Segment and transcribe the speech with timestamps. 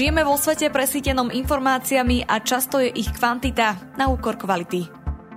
[0.00, 4.88] Žijeme vo svete presítenom informáciami a často je ich kvantita na úkor kvality.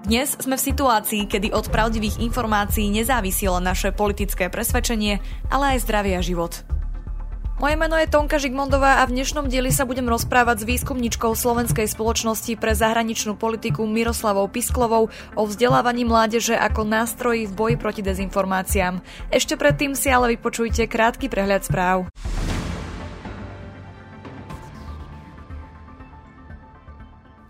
[0.07, 5.19] Dnes sme v situácii, kedy od pravdivých informácií nezávisí len naše politické presvedčenie,
[5.51, 6.63] ale aj zdravie a život.
[7.59, 11.91] Moje meno je Tonka Žigmondová a v dnešnom dieli sa budem rozprávať s výskumničkou Slovenskej
[11.91, 19.03] spoločnosti pre zahraničnú politiku Miroslavou Pisklovou o vzdelávaní mládeže ako nástroji v boji proti dezinformáciám.
[19.27, 22.07] Ešte predtým si ale vypočujte krátky prehľad správ.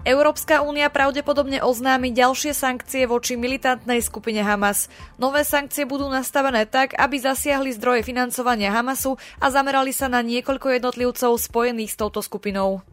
[0.03, 4.91] Európska únia pravdepodobne oznámi ďalšie sankcie voči militantnej skupine Hamas.
[5.15, 10.75] Nové sankcie budú nastavené tak, aby zasiahli zdroje financovania Hamasu a zamerali sa na niekoľko
[10.75, 12.83] jednotlivcov spojených s touto skupinou.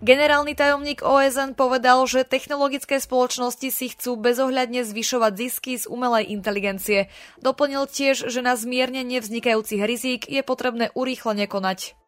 [0.00, 7.12] Generálny tajomník OSN povedal, že technologické spoločnosti si chcú bezohľadne zvyšovať zisky z umelej inteligencie.
[7.44, 11.99] Doplnil tiež, že na zmiernenie vznikajúcich rizík je potrebné urýchlene konať.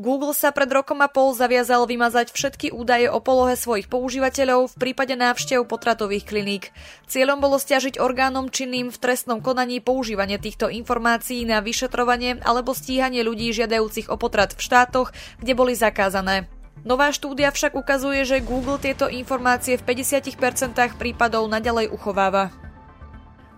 [0.00, 4.78] Google sa pred rokom a pol zaviazal vymazať všetky údaje o polohe svojich používateľov v
[4.80, 6.72] prípade návštev potratových kliník.
[7.04, 13.20] Cieľom bolo stiažiť orgánom činným v trestnom konaní používanie týchto informácií na vyšetrovanie alebo stíhanie
[13.20, 15.12] ľudí žiadajúcich o potrat v štátoch,
[15.44, 16.48] kde boli zakázané.
[16.88, 22.48] Nová štúdia však ukazuje, že Google tieto informácie v 50% prípadov nadalej uchováva.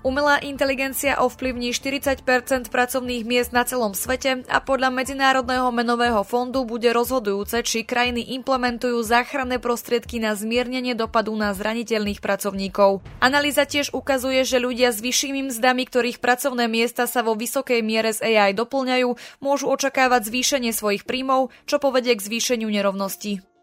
[0.05, 2.21] Umelá inteligencia ovplyvní 40%
[2.69, 9.01] pracovných miest na celom svete a podľa Medzinárodného menového fondu bude rozhodujúce, či krajiny implementujú
[9.01, 13.01] záchranné prostriedky na zmiernenie dopadu na zraniteľných pracovníkov.
[13.25, 18.13] Analýza tiež ukazuje, že ľudia s vyššími mzdami, ktorých pracovné miesta sa vo vysokej miere
[18.13, 23.54] z AI doplňajú, môžu očakávať zvýšenie svojich príjmov, čo povedie k zvýšeniu nerovnosti.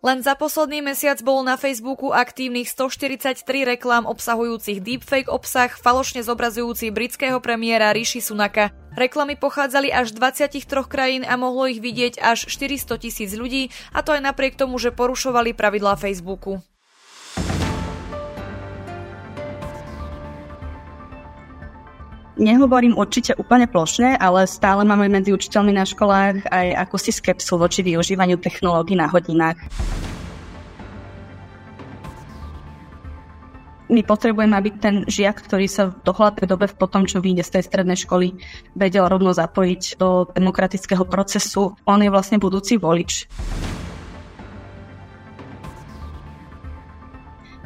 [0.00, 6.88] Len za posledný mesiac bolo na Facebooku aktívnych 143 reklám obsahujúcich deepfake obsah, falošne zobrazujúci
[6.88, 8.72] britského premiéra Rishi Sunaka.
[8.96, 14.00] Reklamy pochádzali až z 23 krajín a mohlo ich vidieť až 400 tisíc ľudí, a
[14.00, 16.64] to aj napriek tomu, že porušovali pravidlá Facebooku.
[22.40, 27.84] Nehovorím určite úplne plošne, ale stále máme medzi učiteľmi na školách aj akúsi skepsu voči
[27.84, 29.60] využívaniu technológií na hodinách.
[33.90, 37.58] my potrebujeme, aby ten žiak, ktorý sa v dohľadnej dobe po tom, čo vyjde z
[37.58, 38.38] tej strednej školy,
[38.78, 41.74] vedel rovno zapojiť do demokratického procesu.
[41.84, 43.26] On je vlastne budúci volič.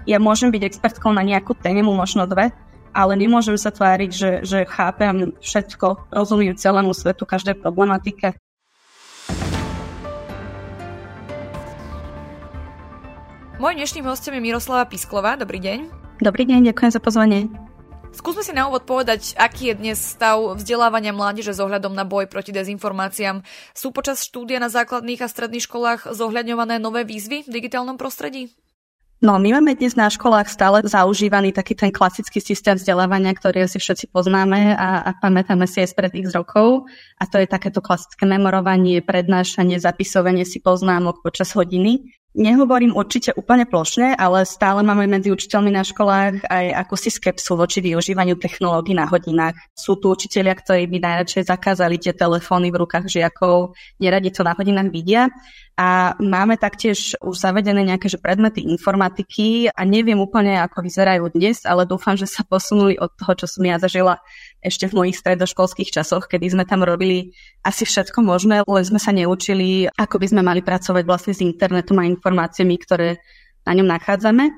[0.08, 2.52] Ja môžem byť expertkou na nejakú tému, možno dve,
[2.94, 8.38] ale nemôžem sa tváriť, že, že chápem všetko, rozumiem celému svetu, každej problematike.
[13.58, 15.34] Mojím dnešným hostom je Miroslava Pisklová.
[15.34, 15.78] Dobrý deň.
[16.22, 17.50] Dobrý deň, ďakujem za pozvanie.
[18.14, 22.30] Skúsme si na úvod povedať, aký je dnes stav vzdelávania mládeže s ohľadom na boj
[22.30, 23.42] proti dezinformáciám.
[23.74, 28.54] Sú počas štúdia na základných a stredných školách zohľadňované nové výzvy v digitálnom prostredí?
[29.24, 33.80] No, my máme dnes na školách stále zaužívaný taký ten klasický systém vzdelávania, ktorý si
[33.80, 36.84] všetci poznáme a, a pamätáme si aj spred x rokov.
[37.16, 42.04] A to je takéto klasické memorovanie, prednášanie, zapisovanie si poznámok počas hodiny.
[42.36, 47.80] Nehovorím určite úplne plošne, ale stále máme medzi učiteľmi na školách aj akúsi skepsu voči
[47.80, 49.56] využívaniu technológií na hodinách.
[49.72, 54.52] Sú tu učiteľia, ktorí by najradšej zakázali tie telefóny v rukách žiakov, neradi to na
[54.52, 55.32] hodinách vidia.
[55.74, 61.66] A máme taktiež už zavedené nejaké že predmety informatiky a neviem úplne, ako vyzerajú dnes,
[61.66, 64.22] ale dúfam, že sa posunuli od toho, čo som ja zažila
[64.62, 67.34] ešte v mojich stredoškolských časoch, kedy sme tam robili
[67.66, 71.98] asi všetko možné, len sme sa neučili, ako by sme mali pracovať vlastne s internetom
[71.98, 73.18] a informáciami, ktoré
[73.66, 74.54] na ňom nachádzame.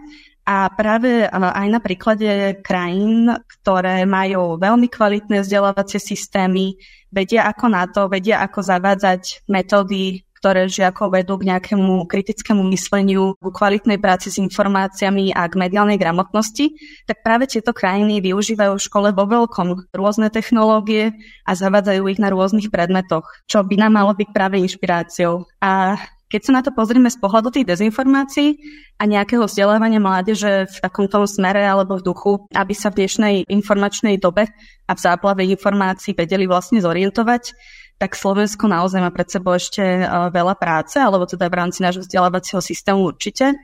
[0.47, 6.77] A práve aj na príklade krajín, ktoré majú veľmi kvalitné vzdelávacie systémy,
[7.09, 13.35] vedia ako na to, vedia ako zavádzať metódy ktoré žiakov vedú k nejakému kritickému mysleniu,
[13.37, 16.77] k kvalitnej práci s informáciami a k mediálnej gramotnosti,
[17.09, 21.17] tak práve tieto krajiny využívajú v škole vo veľkom rôzne technológie
[21.49, 25.49] a zavádzajú ich na rôznych predmetoch, čo by nám malo byť práve inšpiráciou.
[25.61, 25.97] A
[26.27, 28.59] keď sa na to pozrieme z pohľadu tých dezinformácií
[28.99, 34.19] a nejakého vzdelávania mládeže v takomto smere alebo v duchu, aby sa v dnešnej informačnej
[34.19, 34.51] dobe
[34.91, 37.55] a v záplave informácií vedeli vlastne zorientovať,
[37.97, 42.05] tak Slovensko naozaj má pred sebou ešte e, veľa práce, alebo teda v rámci nášho
[42.05, 43.57] vzdelávacieho systému určite.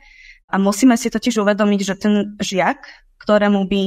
[0.48, 2.80] A musíme si totiž uvedomiť, že ten žiak,
[3.20, 3.82] ktorému by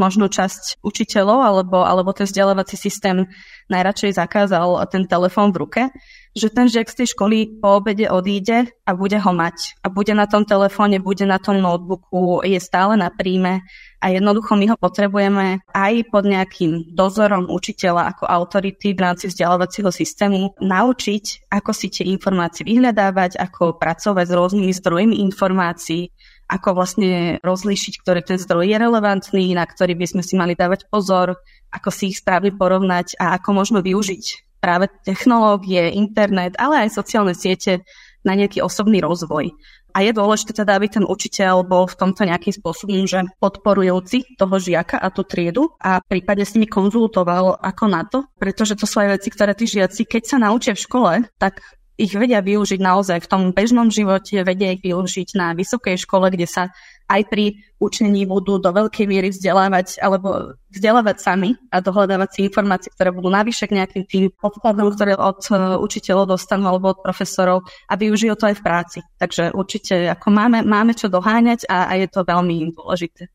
[0.00, 3.28] možno časť učiteľov alebo, alebo ten vzdelávací systém
[3.68, 5.82] najradšej zakázal ten telefón v ruke,
[6.30, 9.82] že ten žiak z tej školy po obede odíde a bude ho mať.
[9.82, 13.66] A bude na tom telefóne, bude na tom notebooku, je stále na príjme
[13.98, 19.90] a jednoducho my ho potrebujeme aj pod nejakým dozorom učiteľa ako autority v rámci vzdelávacieho
[19.90, 26.14] systému naučiť, ako si tie informácie vyhľadávať, ako pracovať s rôznymi zdrojmi informácií,
[26.46, 30.86] ako vlastne rozlíšiť, ktorý ten zdroj je relevantný, na ktorý by sme si mali dávať
[30.90, 31.38] pozor,
[31.70, 37.32] ako si ich správne porovnať a ako môžeme využiť práve technológie, internet, ale aj sociálne
[37.32, 37.82] siete
[38.20, 39.50] na nejaký osobný rozvoj.
[39.90, 44.54] A je dôležité teda, aby ten učiteľ bol v tomto nejakým spôsobom, že podporujúci toho
[44.62, 48.86] žiaka a tú triedu a v prípade s nimi konzultoval ako na to, pretože to
[48.86, 51.12] sú aj veci, ktoré tí žiaci, keď sa naučia v škole,
[51.42, 51.58] tak
[52.00, 56.48] ich vedia využiť naozaj v tom bežnom živote, vedia ich využiť na vysokej škole, kde
[56.48, 56.72] sa
[57.10, 62.94] aj pri učení budú do veľkej miery vzdelávať alebo vzdelávať sami a dohľadávať si informácie,
[62.94, 67.66] ktoré budú navyše k nejakým tým podkladom, ktoré od uh, učiteľov dostanú alebo od profesorov
[67.90, 68.98] a využijú to aj v práci.
[69.18, 73.26] Takže určite ako máme, máme čo doháňať a, a je to veľmi dôležité.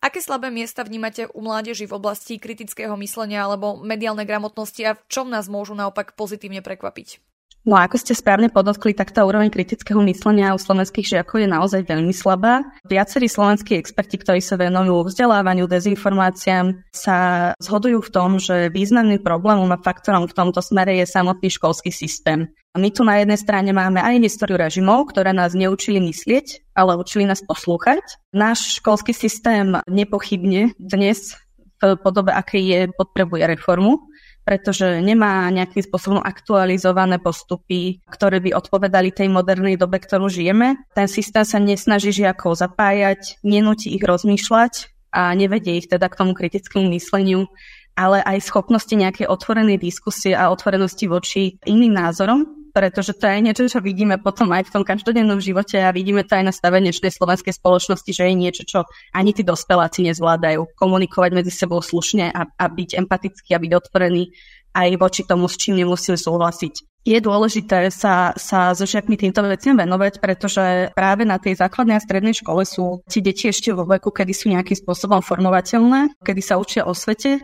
[0.00, 5.04] Aké slabé miesta vnímate u mládeži v oblasti kritického myslenia alebo mediálnej gramotnosti a v
[5.12, 7.29] čom nás môžu naopak pozitívne prekvapiť?
[7.68, 11.48] No a ako ste správne podotkli, tak tá úroveň kritického myslenia u slovenských žiakov je
[11.48, 12.64] naozaj veľmi slabá.
[12.88, 17.16] Viacerí slovenskí experti, ktorí sa venujú vzdelávaniu, dezinformáciám, sa
[17.60, 22.48] zhodujú v tom, že významným problémom a faktorom v tomto smere je samotný školský systém.
[22.72, 26.96] A my tu na jednej strane máme aj históriu režimov, ktoré nás neučili myslieť, ale
[26.96, 28.00] učili nás poslúchať.
[28.32, 31.36] Náš školský systém nepochybne dnes
[31.80, 34.09] v podobe, aké je, potrebuje reformu
[34.50, 40.74] pretože nemá nejakým spôsobom aktualizované postupy, ktoré by odpovedali tej modernej dobe, ktorú žijeme.
[40.90, 46.34] Ten systém sa nesnaží žiakov zapájať, nenúti ich rozmýšľať a nevedie ich teda k tomu
[46.34, 47.46] kritickému mysleniu,
[47.94, 53.66] ale aj schopnosti nejakej otvorenej diskusie a otvorenosti voči iným názorom, pretože to je niečo,
[53.66, 57.10] čo vidíme potom aj v tom každodennom živote a vidíme to aj na stave dnešnej
[57.10, 58.78] slovenskej spoločnosti, že je niečo, čo
[59.12, 60.78] ani tí dospeláci nezvládajú.
[60.78, 64.32] Komunikovať medzi sebou slušne a, a byť empatický a byť otvorený
[64.70, 66.90] aj voči tomu, s čím nemusíme súhlasiť.
[67.00, 72.04] Je dôležité sa, sa so žiakmi týmto veciam venovať, pretože práve na tej základnej a
[72.04, 76.60] strednej škole sú ti deti ešte vo veku, kedy sú nejakým spôsobom formovateľné, kedy sa
[76.60, 77.40] učia o svete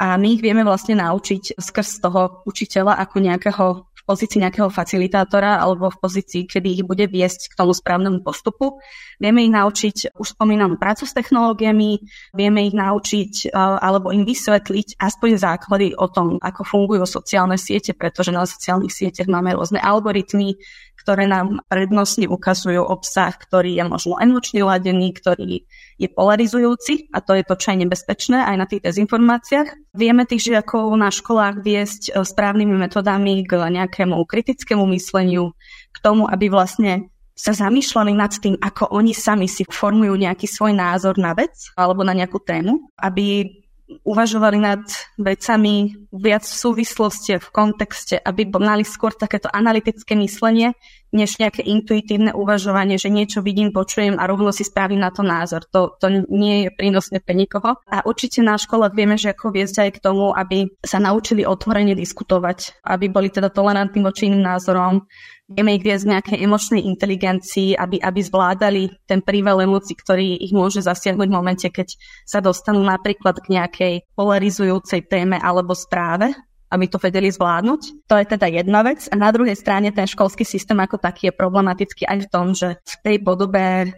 [0.00, 3.64] a my ich vieme vlastne naučiť skrz toho učiteľa ako nejakého
[4.06, 8.80] pozícii nejakého facilitátora alebo v pozícii, kedy ich bude viesť k tomu správnemu postupu.
[9.20, 12.00] Vieme ich naučiť, už spomínam, prácu s technológiami,
[12.32, 18.32] vieme ich naučiť alebo im vysvetliť aspoň základy o tom, ako fungujú sociálne siete, pretože
[18.32, 20.56] na sociálnych sieťach máme rôzne algoritmy,
[21.00, 25.64] ktoré nám prednostne ukazujú obsah, ktorý je možno emočne ladený, ktorý
[25.96, 29.96] je polarizujúci a to je to, čo je nebezpečné aj na tých dezinformáciách.
[29.96, 35.56] Vieme tých žiakov na školách viesť e, správnymi metodami k nejakému kritickému mysleniu,
[35.92, 37.08] k tomu, aby vlastne
[37.40, 42.04] sa zamýšľali nad tým, ako oni sami si formujú nejaký svoj názor na vec alebo
[42.04, 43.59] na nejakú tému, aby
[44.06, 44.82] uvažovali nad
[45.18, 50.74] vecami viac v súvislosti, v kontexte, aby mali skôr takéto analytické myslenie,
[51.10, 55.66] než nejaké intuitívne uvažovanie, že niečo vidím, počujem a rovno si spravím na to názor.
[55.74, 57.82] To, to nie je prínosné pre nikoho.
[57.90, 61.98] A určite na škole vieme, že ako viesť aj k tomu, aby sa naučili otvorene
[61.98, 65.02] diskutovať, aby boli teda tolerantní voči iným názorom,
[65.50, 70.78] vieme ich viesť nejakej emočnej inteligencii, aby, aby zvládali ten prível emócií, ktorý ich môže
[70.86, 76.30] zasiahnuť v momente, keď sa dostanú napríklad k nejakej polarizujúcej téme alebo správe,
[76.70, 78.06] aby to vedeli zvládnuť.
[78.06, 79.10] To je teda jedna vec.
[79.10, 82.78] A na druhej strane ten školský systém ako taký je problematický aj v tom, že
[82.86, 83.90] v tej podobe,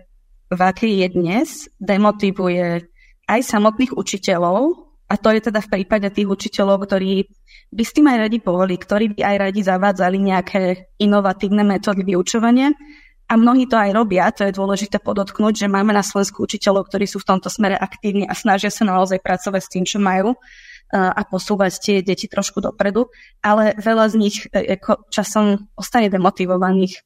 [0.48, 2.88] v akej je dnes, demotivuje
[3.28, 7.28] aj samotných učiteľov, a to je teda v prípade tých učiteľov, ktorí
[7.68, 10.62] by s tým aj radi povoli, ktorí by aj radi zavádzali nejaké
[10.96, 12.72] inovatívne metódy vyučovania.
[13.28, 17.04] A mnohí to aj robia, to je dôležité podotknúť, že máme na Slovensku učiteľov, ktorí
[17.04, 20.32] sú v tomto smere aktívni a snažia sa naozaj pracovať s tým, čo majú
[20.92, 23.08] a posúvať tie deti trošku dopredu,
[23.40, 24.76] ale veľa z nich e,
[25.08, 27.00] časom ostane demotivovaných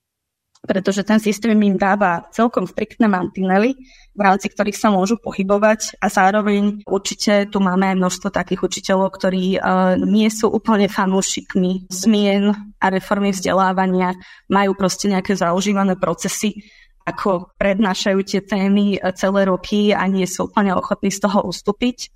[0.66, 3.78] pretože ten systém im dáva celkom striktné mantinely,
[4.16, 9.14] v rámci ktorých sa môžu pohybovať a zároveň určite tu máme aj množstvo takých učiteľov,
[9.14, 12.50] ktorí uh, nie sú úplne fanúšikmi zmien
[12.82, 14.16] a reformy vzdelávania,
[14.50, 16.64] majú proste nejaké zaužívané procesy,
[17.06, 22.11] ako prednášajú tie témy e, celé roky a nie sú úplne ochotní z toho ustúpiť.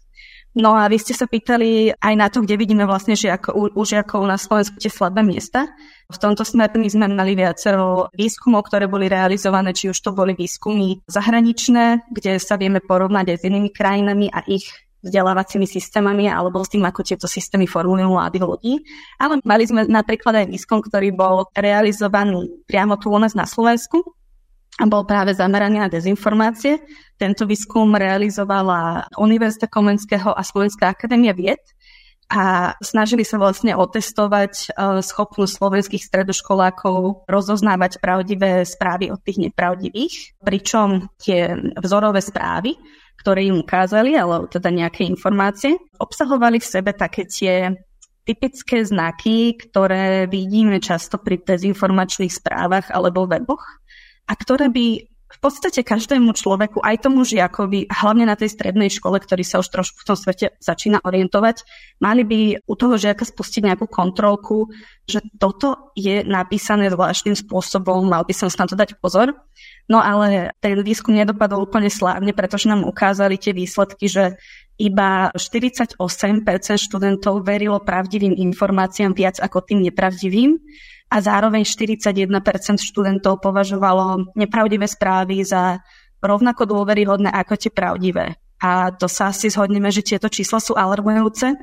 [0.50, 3.82] No a vy ste sa pýtali aj na to, kde vidíme vlastne žiakov, u, u
[3.86, 5.70] žiakov na Slovensku tie slabé miesta.
[6.10, 10.34] V tomto smere my sme mali viacero výskumov, ktoré boli realizované, či už to boli
[10.34, 14.66] výskumy zahraničné, kde sa vieme porovnať aj s inými krajinami a ich
[15.06, 18.74] vzdelávacími systémami alebo s tým, ako tieto systémy formulujú mladých ľudí.
[19.22, 24.02] Ale mali sme napríklad aj výskum, ktorý bol realizovaný priamo tu u nás na Slovensku
[24.80, 26.80] a bol práve zameraný na dezinformácie.
[27.20, 31.60] Tento výskum realizovala Univerzita Komenského a Slovenská akadémia vied
[32.30, 34.66] a snažili sa vlastne otestovať e,
[35.02, 42.78] schopnosť slovenských stredoškolákov rozoznávať pravdivé správy od tých nepravdivých, pričom tie vzorové správy,
[43.18, 47.74] ktoré im ukázali, ale teda nejaké informácie, obsahovali v sebe také tie
[48.22, 53.80] typické znaky, ktoré vidíme často pri dezinformačných správach alebo weboch
[54.30, 59.14] a ktoré by v podstate každému človeku, aj tomu žiakovi, hlavne na tej strednej škole,
[59.22, 61.62] ktorý sa už trošku v tom svete začína orientovať,
[62.02, 64.74] mali by u toho žiaka spustiť nejakú kontrolku,
[65.06, 69.30] že toto je napísané zvláštnym spôsobom, mal by som sa na to dať pozor.
[69.86, 74.34] No ale ten výskum nedopadol úplne slávne, pretože nám ukázali tie výsledky, že
[74.82, 75.94] iba 48%
[76.74, 80.58] študentov verilo pravdivým informáciám viac ako tým nepravdivým
[81.10, 82.30] a zároveň 41%
[82.78, 85.82] študentov považovalo nepravdivé správy za
[86.22, 88.38] rovnako dôveryhodné ako tie pravdivé.
[88.62, 91.58] A to sa asi zhodneme, že tieto čísla sú alarmujúce.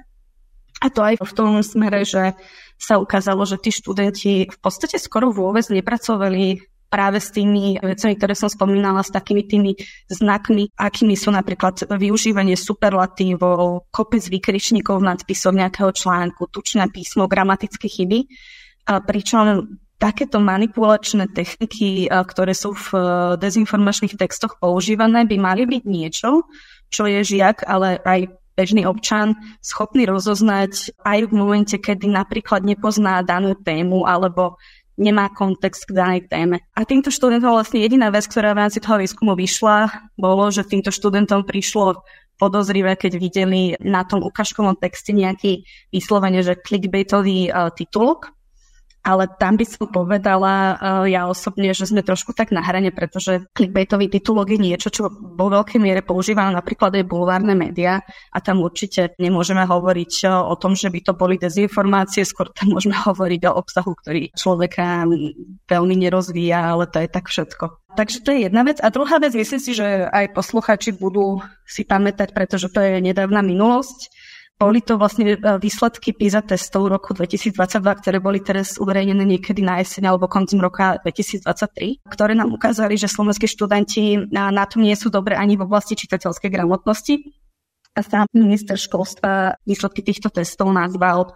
[0.78, 2.36] A to aj v tom smere, že
[2.78, 8.34] sa ukázalo, že tí študenti v podstate skoro vôbec nepracovali práve s tými vecami, ktoré
[8.38, 9.72] som spomínala, s takými tými
[10.08, 18.28] znakmi, akými sú napríklad využívanie superlatívov, kopec vykričníkov nadpisov nejakého článku, tučné písmo, gramatické chyby
[18.88, 19.68] pričom
[19.98, 23.00] takéto manipulačné techniky, ktoré sú v e,
[23.42, 26.46] dezinformačných textoch používané, by mali byť niečo,
[26.94, 33.22] čo je žiak, ale aj bežný občan schopný rozoznať aj v momente, kedy napríklad nepozná
[33.26, 34.58] danú tému alebo
[34.98, 36.58] nemá kontext k danej téme.
[36.74, 40.90] A týmto študentom vlastne jediná vec, ktorá v rámci toho výskumu vyšla, bolo, že týmto
[40.90, 42.02] študentom prišlo
[42.42, 48.37] podozrivé, keď videli na tom ukážkovom texte nejaký vyslovene, že clickbaitový uh, titulok,
[49.08, 53.48] ale tam by som povedala uh, ja osobne, že sme trošku tak na hrane, pretože
[53.56, 58.04] clickbaitový titulok je niečo, čo vo veľkej miere používa napríklad aj bulvárne médiá
[58.36, 62.76] a tam určite nemôžeme hovoriť uh, o tom, že by to boli dezinformácie, skôr tam
[62.76, 65.08] môžeme hovoriť o obsahu, ktorý človeka
[65.72, 67.88] veľmi nerozvíja, ale to je tak všetko.
[67.98, 68.78] Takže to je jedna vec.
[68.84, 73.42] A druhá vec, myslím si, že aj posluchači budú si pamätať, pretože to je nedávna
[73.42, 74.14] minulosť
[74.58, 77.54] boli to vlastne e, výsledky PISA testov roku 2022,
[78.02, 83.06] ktoré boli teraz uverejnené niekedy na jeseň alebo koncom roka 2023, ktoré nám ukázali, že
[83.06, 87.22] slovenskí študenti na tom nie sú dobre ani v oblasti čitateľskej gramotnosti.
[87.98, 91.34] A sám minister školstva výsledky týchto testov nazval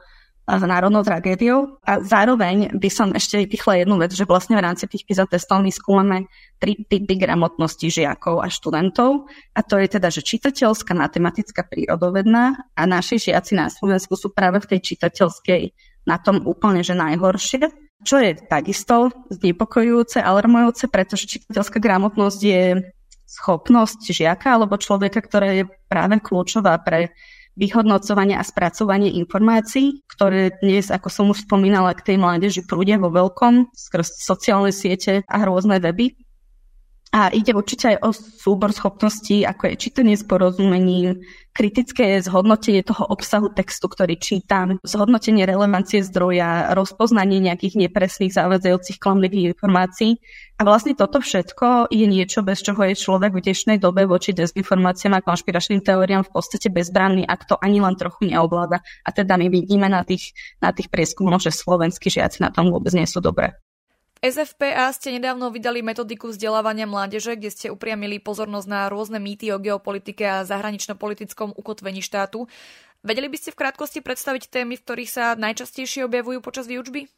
[0.59, 1.79] národnou tragédiou.
[1.87, 5.63] A zároveň by som ešte vypichla jednu vec, že vlastne v rámci tých PISA testov
[5.63, 6.27] my skúmame
[6.59, 9.31] tri typy gramotnosti žiakov a študentov.
[9.55, 14.59] A to je teda, že čitateľská, matematická, prírodovedná a naši žiaci na Slovensku sú práve
[14.59, 15.61] v tej čitateľskej
[16.09, 17.71] na tom úplne, že najhoršie.
[18.01, 22.63] Čo je takisto znepokojujúce, alarmujúce, pretože čitateľská gramotnosť je
[23.31, 27.15] schopnosť žiaka alebo človeka, ktorá je práve kľúčová pre
[27.59, 33.11] vyhodnocovanie a spracovanie informácií, ktoré dnes, ako som už spomínala, k tej mládeži prúdia vo
[33.11, 36.15] veľkom skrz sociálne siete a rôzne weby.
[37.11, 41.19] A ide určite aj o súbor schopností, ako je čítanie s porozumením,
[41.51, 49.51] kritické zhodnotenie toho obsahu textu, ktorý čítam, zhodnotenie relevancie zdroja, rozpoznanie nejakých nepresných zavadzajúcich klamlivých
[49.51, 50.23] informácií.
[50.55, 55.19] A vlastne toto všetko je niečo, bez čoho je človek v dnešnej dobe voči dezinformáciám
[55.19, 58.79] a konšpiračným teóriám v podstate bezbranný, ak to ani len trochu neovláda.
[59.03, 60.31] A teda my vidíme na tých,
[60.63, 63.59] na tých prieskumoch, že slovenskí žiaci na tom vôbec nie sú dobré.
[64.21, 69.57] SFPA ste nedávno vydali metodiku vzdelávania mládeže, kde ste upriamili pozornosť na rôzne mýty o
[69.57, 72.45] geopolitike a zahranično-politickom ukotvení štátu.
[73.01, 77.09] Vedeli by ste v krátkosti predstaviť témy, v ktorých sa najčastejšie objavujú počas výučby?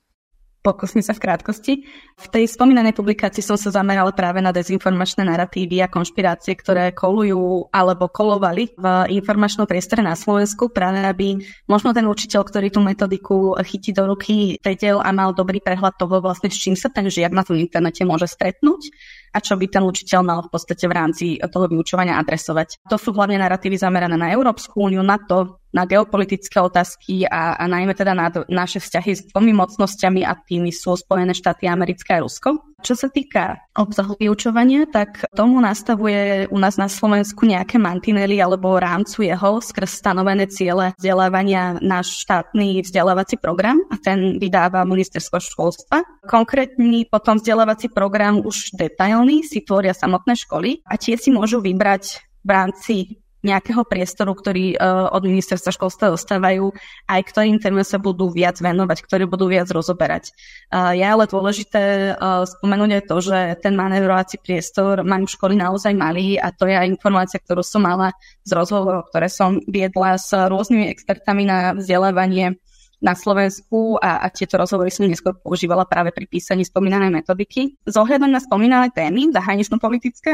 [0.63, 1.73] Pokúsim sa v krátkosti.
[2.15, 7.67] V tej spomínanej publikácii som sa zamerala práve na dezinformačné narratívy a konšpirácie, ktoré kolujú
[7.67, 11.35] alebo kolovali v informačnom priestore na Slovensku, práve aby
[11.67, 16.23] možno ten učiteľ, ktorý tú metodiku chytí do ruky, vedel a mal dobrý prehľad toho
[16.23, 18.87] vlastne, s čím sa ten žiak na tom internete môže stretnúť
[19.35, 22.87] a čo by ten učiteľ mal v podstate v rámci toho vyučovania adresovať.
[22.87, 27.65] To sú hlavne narratívy zamerané na Európsku úniu, na to, na geopolitické otázky a, a
[27.65, 32.21] najmä teda na naše vzťahy s dvomi mocnosťami a tými sú Spojené štáty americké a
[32.21, 32.61] Rusko.
[32.83, 38.75] Čo sa týka obsahu vyučovania, tak tomu nastavuje u nás na Slovensku nejaké mantinely alebo
[38.75, 46.03] rámcu jeho skrz stanovené ciele vzdelávania náš štátny vzdelávací program a ten vydáva ministerstvo školstva.
[46.27, 52.19] Konkrétny potom vzdelávací program už detailný si tvoria samotné školy a tie si môžu vybrať
[52.43, 56.71] v rámci nejakého priestoru, ktorý uh, od ministerstva školstva dostávajú,
[57.11, 60.31] aj ktorým témam sa budú viac venovať, ktoré budú viac rozoberať.
[60.71, 65.91] Uh, je ale dôležité uh, spomenúť aj to, že ten manévrovací priestor majú školy naozaj
[65.91, 68.15] malý a to je aj informácia, ktorú som mala
[68.47, 72.57] z rozhovorov, ktoré som viedla s rôznymi expertami na vzdelávanie
[73.03, 77.75] na Slovensku a, a tieto rozhovory som neskôr používala práve pri písaní spomínanej metodiky.
[77.83, 80.33] Z ohľadom na spomínané témy, zahranično-politické,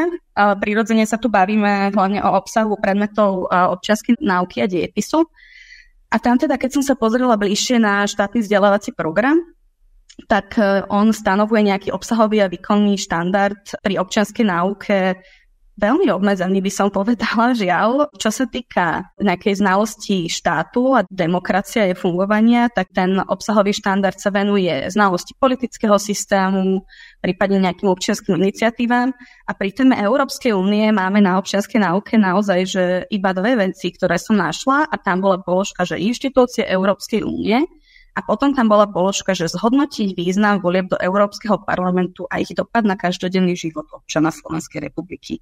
[0.61, 5.25] prirodzene sa tu bavíme hlavne o obsahu predmetov občianskej náuky a dejepisu.
[6.09, 9.37] A tam teda, keď som sa pozrela bližšie na štátny vzdelávací program,
[10.25, 15.15] tak e, on stanovuje nejaký obsahový a výkonný štandard pri občianskej náuke
[15.79, 18.11] veľmi obmedzený, by som povedala, žiaľ.
[18.19, 24.29] Čo sa týka nejakej znalosti štátu a demokracia je fungovania, tak ten obsahový štandard sa
[24.29, 26.83] venuje znalosti politického systému,
[27.23, 29.15] prípadne nejakým občianským iniciatívam.
[29.47, 34.19] A pri téme Európskej únie máme na občianskej náuke naozaj, že iba dve veci, ktoré
[34.19, 37.63] som našla a tam bola položka, že inštitúcie Európskej únie
[38.17, 42.83] a potom tam bola položka, že zhodnotiť význam volieb do Európskeho parlamentu a ich dopad
[42.83, 45.39] na každodenný život občana Slovenskej republiky.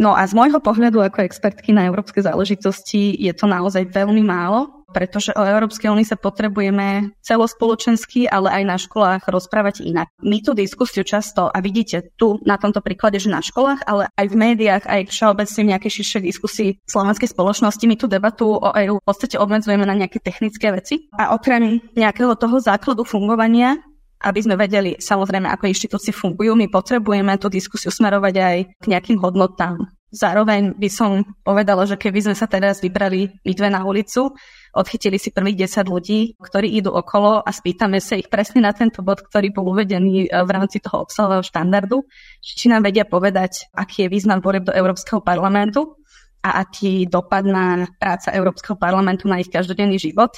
[0.00, 4.82] No a z môjho pohľadu ako expertky na európske záležitosti je to naozaj veľmi málo,
[4.92, 10.12] pretože o Európskej únii sa potrebujeme celospoločensky, ale aj na školách rozprávať inak.
[10.20, 14.26] My tú diskusiu často, a vidíte tu na tomto príklade, že na školách, ale aj
[14.28, 19.00] v médiách, aj všeobecne v nejakej širšej diskusii slovenskej spoločnosti, my tú debatu o EÚ
[19.00, 21.08] v podstate obmedzujeme na nejaké technické veci.
[21.16, 23.80] A okrem nejakého toho základu fungovania
[24.22, 29.18] aby sme vedeli samozrejme, ako inštitúcie fungujú, my potrebujeme tú diskusiu smerovať aj k nejakým
[29.18, 29.82] hodnotám.
[30.12, 34.36] Zároveň by som povedala, že keby sme sa teraz vybrali my dve na ulicu,
[34.76, 39.00] odchytili si prvých 10 ľudí, ktorí idú okolo a spýtame sa ich presne na tento
[39.00, 42.04] bod, ktorý bol uvedený e, v rámci toho obsahového štandardu,
[42.44, 45.96] či nám vedia povedať, aký je význam volieb do Európskeho parlamentu
[46.44, 50.36] a aký dopad na práca Európskeho parlamentu na ich každodenný život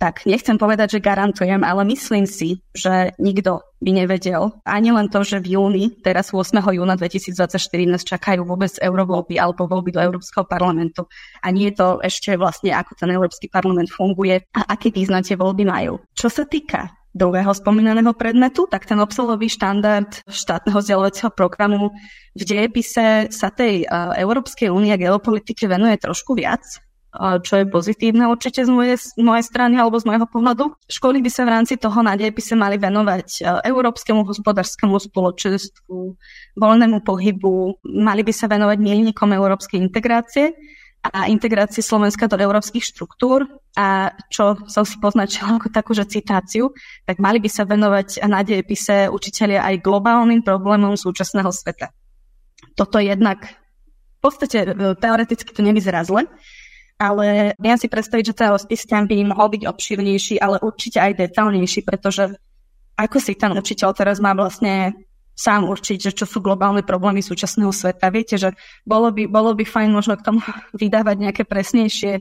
[0.00, 4.56] tak nechcem povedať, že garantujem, ale myslím si, že nikto by nevedel.
[4.64, 6.56] Ani len to, že v júni, teraz 8.
[6.56, 7.52] júna 2024
[7.84, 11.04] nás čakajú vôbec eurovoľby alebo voľby do Európskeho parlamentu.
[11.44, 15.36] A nie je to ešte vlastne, ako ten Európsky parlament funguje a aký význam tie
[15.36, 16.00] voľby majú.
[16.16, 21.92] Čo sa týka druhého spomínaného predmetu, tak ten obsahový štandard štátneho vzdelávacieho programu
[22.32, 26.62] v dejepise sa tej uh, Európskej únie geopolitike venuje trošku viac
[27.18, 30.64] čo je pozitívne určite z mojej, z mojej strany alebo z môjho pohľadu.
[30.86, 35.98] Školy by sa v rámci toho nádej by sa mali venovať e, európskemu hospodárskému spoločenstvu,
[36.54, 40.54] voľnému pohybu, mali by sa venovať milníkom európskej integrácie
[41.02, 46.70] a integrácie Slovenska do európskych štruktúr a čo som si poznačila ako takú, že citáciu,
[47.08, 51.90] tak mali by sa venovať na dejepise učiteľia aj globálnym problémom súčasného sveta.
[52.78, 53.50] Toto jednak
[54.20, 56.28] v podstate e, teoreticky to nevyzerá zle,
[57.00, 61.16] ale viem si predstaviť, že ten rozpis tam by mohol byť obširnejší, ale určite aj
[61.16, 62.36] detailnejší, pretože
[63.00, 64.92] ako si ten učiteľ teraz má vlastne
[65.40, 68.12] sám určiť, že čo sú globálne problémy súčasného sveta.
[68.12, 68.52] Viete, že
[68.84, 70.44] bolo by, bolo by fajn možno k tomu
[70.80, 72.20] vydávať nejaké presnejšie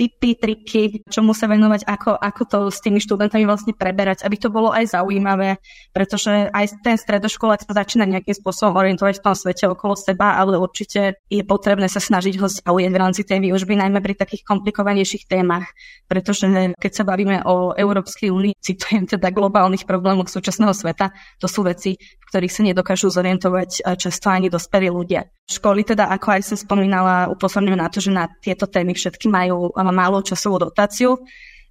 [0.00, 4.48] tipy, triky, čomu sa venovať, ako, ako to s tými študentami vlastne preberať, aby to
[4.48, 5.60] bolo aj zaujímavé,
[5.92, 10.56] pretože aj ten stredoškolák sa začína nejakým spôsobom orientovať v tom svete okolo seba, ale
[10.56, 15.28] určite je potrebné sa snažiť ho zaujať v rámci tej výužby, najmä pri takých komplikovanejších
[15.28, 15.68] témach,
[16.08, 16.48] pretože
[16.80, 22.00] keď sa bavíme o Európskej únii, citujem teda globálnych problémoch súčasného sveta, to sú veci,
[22.00, 25.28] v ktorých sa nedokážu zorientovať často ani dospelí ľudia.
[25.50, 29.74] Školy teda, ako aj som spomínala, upozorňujú na to, že na tieto témy všetky majú
[29.90, 31.18] málo časovú dotáciu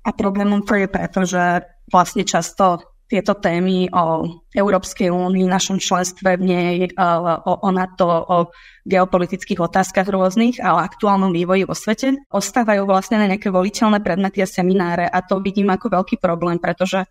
[0.05, 2.79] a problémom to je preto, že vlastne často
[3.09, 8.37] tieto témy o Európskej únii, našom členstve v nej, o, o NATO, o
[8.85, 14.45] geopolitických otázkach rôznych a o aktuálnom vývoji vo svete, ostávajú vlastne na nejaké voliteľné predmety
[14.45, 17.09] a semináre a to vidím ako veľký problém, pretože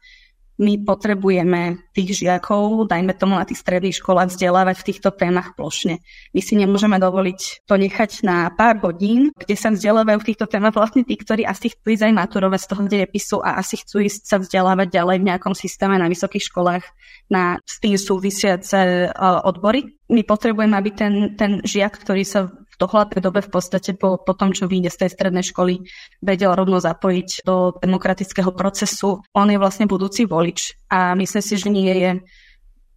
[0.59, 6.03] my potrebujeme tých žiakov, dajme tomu na tých stredných školách, vzdelávať v týchto témach plošne.
[6.35, 10.75] My si nemôžeme dovoliť to nechať na pár hodín, kde sa vzdelávajú v týchto témach
[10.75, 14.23] vlastne tí, ktorí asi chcú ísť aj maturovať z toho dejepisu a asi chcú ísť
[14.27, 16.85] sa vzdelávať ďalej v nejakom systéme na vysokých školách
[17.31, 19.15] na s tým súvisiace
[19.47, 19.95] odbory.
[20.11, 24.55] My potrebujeme, aby ten, ten žiak, ktorý sa dohľadnej dobe v podstate po, po tom,
[24.55, 25.83] čo vyjde z tej strednej školy,
[26.23, 29.21] vedel rovno zapojiť do demokratického procesu.
[29.35, 32.11] On je vlastne budúci volič a myslím si, že nie je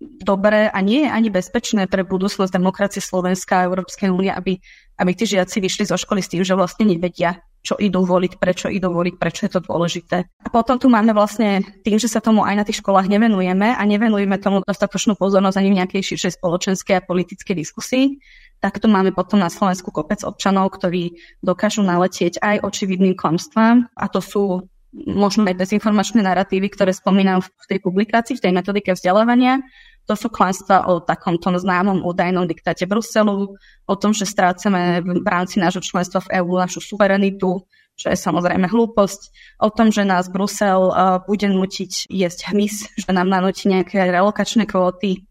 [0.02, 4.58] dobré a nie je ani bezpečné pre budúcnosť demokracie Slovenska a Európskej únie, aby,
[4.98, 8.68] aby tí žiaci vyšli zo školy s tým, že vlastne nevedia, čo idú voliť, prečo
[8.74, 10.26] idú voliť, prečo je to dôležité.
[10.26, 13.82] A potom tu máme vlastne tým, že sa tomu aj na tých školách nevenujeme a
[13.86, 18.06] nevenujeme tomu dostatočnú pozornosť ani v nejakej širšej spoločenskej a politickej diskusii,
[18.62, 23.90] tak tu máme potom na Slovensku kopec občanov, ktorí dokážu naletieť aj očividným klamstvám.
[23.98, 28.92] A to sú možno aj dezinformačné narratívy, ktoré spomínam v tej publikácii, v tej metodike
[28.94, 29.64] vzdelávania,
[30.10, 33.54] to sú klamstvá o takomto známom údajnom diktáte Bruselu,
[33.86, 37.62] o tom, že strácame v rámci nášho členstva v EÚ našu suverenitu,
[37.96, 39.22] čo je samozrejme hlúposť,
[39.62, 44.66] o tom, že nás Brusel uh, bude nutiť jesť hmyz, že nám nanúti nejaké relokačné
[44.66, 45.30] kvóty,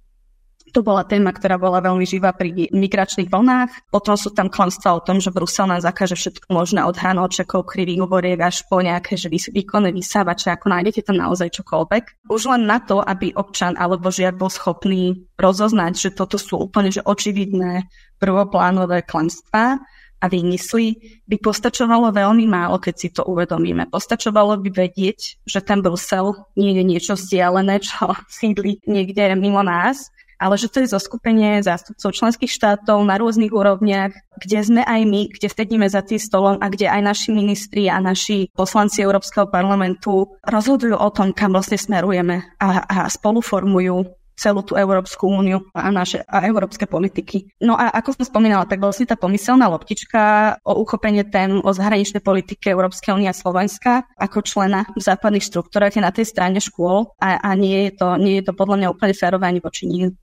[0.71, 3.91] to bola téma, ktorá bola veľmi živá pri migračných vlnách.
[3.91, 8.07] Potom sú tam klamstvá o tom, že Brusel nám zakáže všetko možné od hranolčekov, krivých
[8.07, 12.31] oboriek až po nejaké že výkonné vysávače, ako nájdete tam naozaj čokoľvek.
[12.31, 16.95] Už len na to, aby občan alebo žiak bol schopný rozoznať, že toto sú úplne
[16.95, 17.91] že očividné
[18.23, 19.83] prvoplánové klamstvá,
[20.21, 23.89] a vymysly, by postačovalo veľmi málo, keď si to uvedomíme.
[23.89, 30.13] Postačovalo by vedieť, že ten Brusel nie je niečo vzdialené, čo sídli niekde mimo nás,
[30.41, 35.29] ale že to je zoskupenie zástupcov členských štátov na rôznych úrovniach, kde sme aj my,
[35.29, 40.33] kde vtedíme za tým stolom a kde aj naši ministri a naši poslanci Európskeho parlamentu
[40.49, 46.25] rozhodujú o tom, kam vlastne smerujeme a, a spoluformujú celú tú Európsku úniu a naše
[46.25, 47.53] a európske politiky.
[47.61, 52.25] No a ako som spomínala, tak vlastne tá pomyselná loptička o uchopenie tém o zahraničnej
[52.25, 57.13] politike Európskej únie a Slovenska ako člena v západných štruktúrach je na tej strane škôl
[57.21, 60.17] a, a nie, je to, nie je to podľa mňa úplne férové ani voči nim.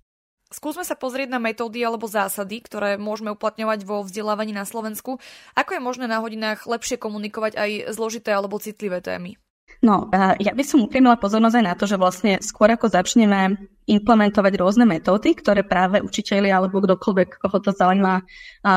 [0.48, 5.20] Skúsme sa pozrieť na metódy alebo zásady, ktoré môžeme uplatňovať vo vzdelávaní na Slovensku.
[5.60, 9.36] Ako je možné na hodinách lepšie komunikovať aj zložité alebo citlivé témy?
[9.78, 10.10] No,
[10.42, 14.84] ja by som upriamila pozornosť aj na to, že vlastne skôr ako začneme implementovať rôzne
[14.84, 18.20] metódy, ktoré práve učiteľi alebo kdokoľvek, koho to zaujíma,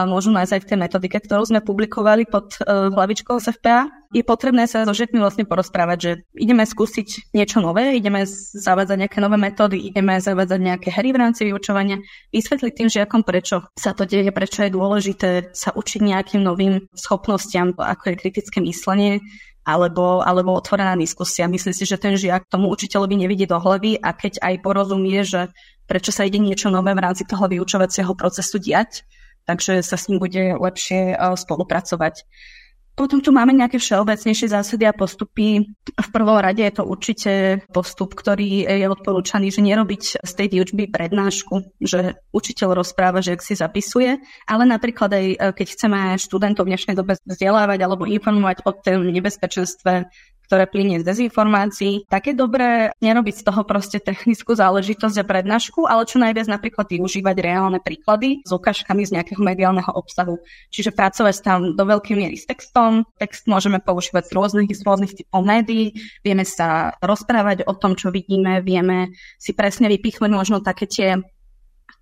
[0.06, 3.90] môžu nájsť aj v tej metodike, ktorú sme publikovali pod uh, hlavičkou SFPA.
[4.14, 8.22] Je potrebné sa so žiakmi vlastne porozprávať, že ideme skúsiť niečo nové, ideme
[8.54, 11.98] zavádzať nejaké nové metódy, ideme zavádzať nejaké hry v rámci vyučovania,
[12.30, 17.74] vysvetliť tým žiakom, prečo sa to deje, prečo je dôležité sa učiť nejakým novým schopnostiam,
[17.74, 19.22] ako je kritické myslenie,
[19.64, 21.50] alebo, alebo otvorená diskusia.
[21.50, 25.52] Myslím si, že ten žiak tomu učiteľovi nevidí do hlavy a keď aj porozumie, že
[25.84, 29.04] prečo sa ide niečo nové v rámci toho vyučovacieho procesu diať,
[29.44, 32.24] takže sa s ním bude lepšie eh, spolupracovať.
[33.00, 35.64] Potom tu máme nejaké všeobecnejšie zásady a postupy.
[35.88, 40.92] V prvom rade je to určite postup, ktorý je odporúčaný, že nerobiť z tej výučby
[40.92, 46.68] prednášku, že učiteľ rozpráva, že ak si zapisuje, ale napríklad aj e, keď chceme študentov
[46.68, 50.04] v dnešnej dobe vzdelávať alebo informovať o tom nebezpečenstve
[50.50, 52.10] ktoré plinie z dezinformácií.
[52.10, 57.36] Také dobré nerobiť z toho proste technickú záležitosť a prednášku, ale čo najviac napríklad využívať
[57.38, 60.42] reálne príklady s ukážkami z nejakého mediálneho obsahu.
[60.74, 63.06] Čiže pracovať tam do veľkej miery s textom.
[63.22, 65.94] Text môžeme používať z rôznych, z rôznych typov médií,
[66.26, 71.22] vieme sa rozprávať o tom, čo vidíme, vieme si presne vypichnúť možno také tie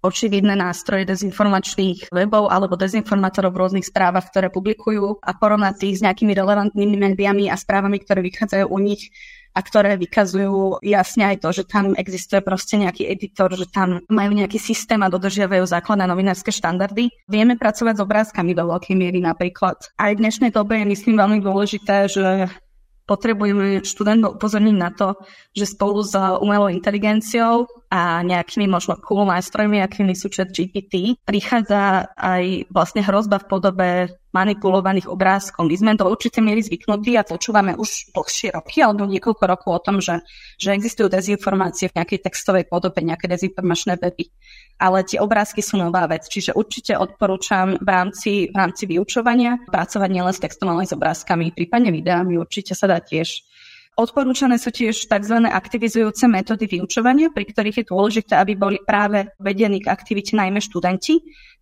[0.03, 6.05] očividné nástroje dezinformačných webov alebo dezinformátorov v rôznych správach, ktoré publikujú a porovnať ich s
[6.07, 9.11] nejakými relevantnými médiami a správami, ktoré vychádzajú u nich
[9.57, 14.31] a ktoré vykazujú jasne aj to, že tam existuje proste nejaký editor, že tam majú
[14.31, 17.11] nejaký systém a dodržiavajú základné novinárske štandardy.
[17.27, 19.91] Vieme pracovať s obrázkami do veľkej miery napríklad.
[19.99, 22.47] Aj v dnešnej dobe je myslím veľmi dôležité, že
[23.09, 25.17] potrebujeme študentov upozorniť na to,
[25.57, 26.13] že spolu s
[26.45, 33.41] umelou inteligenciou a nejakými možno cool nástrojmi, akými sú chat GPT, prichádza aj vlastne hrozba
[33.41, 33.89] v podobe
[34.37, 35.65] manipulovaných obrázkov.
[35.65, 39.81] My sme do určitej miery zvyknutí a počúvame už dlhšie roky alebo niekoľko rokov o
[39.81, 40.21] tom, že,
[40.61, 44.29] že existujú dezinformácie v nejakej textovej podobe, nejaké dezinformačné weby.
[44.79, 50.11] Ale tie obrázky sú nová vec, čiže určite odporúčam v rámci, v rámci vyučovania pracovať
[50.11, 53.43] nielen s textom, ale aj s obrázkami, prípadne videami, určite sa dá tiež
[53.99, 55.37] Odporúčané sú tiež tzv.
[55.51, 61.19] aktivizujúce metódy vyučovania, pri ktorých je dôležité, aby boli práve vedení k aktivite najmä študenti.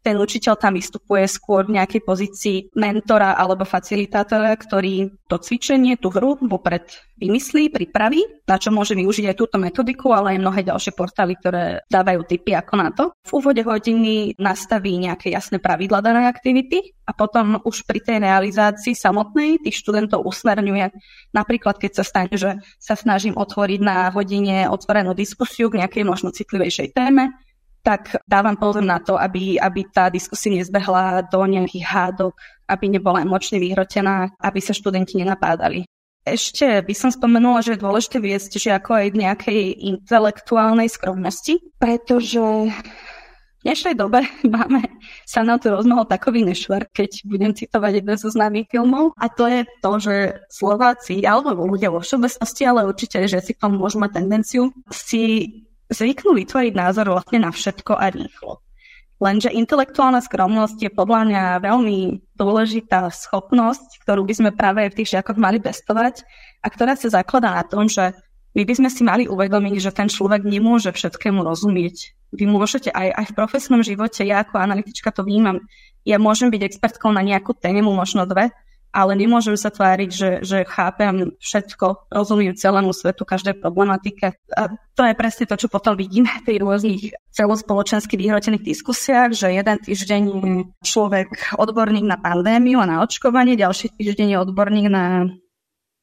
[0.06, 6.14] Ten učiteľ tam vystupuje skôr v nejakej pozícii mentora alebo facilitátora, ktorý to cvičenie, tú
[6.14, 6.86] hru vopred
[7.18, 11.82] vymyslí, pripraví, na čo môže využiť aj túto metodiku, ale aj mnohé ďalšie portály, ktoré
[11.90, 13.10] dávajú tipy ako na to.
[13.26, 18.94] V úvode hodiny nastaví nejaké jasné pravidla danej aktivity a potom už pri tej realizácii
[18.94, 20.86] samotnej tých študentov usmerňuje.
[21.34, 26.30] Napríklad, keď sa stane, že sa snažím otvoriť na hodine otvorenú diskusiu k nejakej možno
[26.30, 27.34] citlivejšej téme,
[27.86, 32.34] tak dávam pozor na to, aby, aby tá diskusia nezbehla do nejakých hádok,
[32.66, 35.86] aby nebola emočne vyhrotená, aby sa študenti nenapádali.
[36.26, 39.62] Ešte by som spomenula, že je dôležité viesť, že ako aj v nejakej
[39.94, 42.42] intelektuálnej skromnosti, pretože
[43.62, 44.26] dnešnej dobe
[44.58, 44.82] máme
[45.22, 49.14] sa na to rozmohol takový nešvar, keď budem citovať jeden zo známych filmov.
[49.14, 50.14] A to je to, že
[50.50, 55.22] Slováci, alebo ľudia vo všeobecnosti, ale určite, že si k tomu môžu mať tendenciu, si
[55.90, 58.62] zvyknú vytvoriť názor vlastne na všetko a rýchlo.
[59.16, 61.98] Lenže intelektuálna skromnosť je podľa mňa veľmi
[62.36, 66.20] dôležitá schopnosť, ktorú by sme práve v tých žiakoch mali pestovať
[66.60, 68.12] a ktorá sa zakladá na tom, že
[68.52, 72.12] my by sme si mali uvedomiť, že ten človek nemôže všetkému rozumieť.
[72.36, 75.64] Vy môžete aj, aj v profesnom živote, ja ako analytička to vnímam,
[76.04, 78.52] ja môžem byť expertkou na nejakú tému, možno dve,
[78.96, 84.40] ale nemôžem sa tváriť, že, že chápem všetko, rozumiem celému svetu, každej problematike.
[84.56, 89.76] A to je presne to, čo potom vidíme tých rôznych celospoločensky vyhrotených diskusiách, že jeden
[89.76, 95.28] týždeň je človek odborník na pandémiu a na očkovanie, ďalší týždeň je odborník na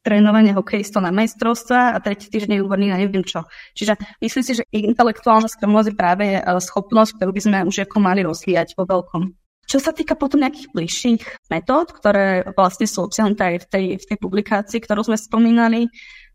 [0.04, 3.48] trénovanie hokejistov na majstrovstva a tretí týždeň odborník na neviem čo.
[3.74, 7.98] Čiže myslím si, že intelektuálna skromnosť je práve e, schopnosť, ktorú by sme už ako
[8.04, 9.43] mali rozvíjať vo veľkom.
[9.64, 14.06] Čo sa týka potom nejakých bližších metód, ktoré vlastne sú obsiahnuté aj v tej, v
[14.12, 15.88] tej publikácii, ktorú sme spomínali,